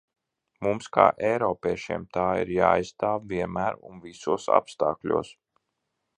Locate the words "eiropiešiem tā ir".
1.31-2.55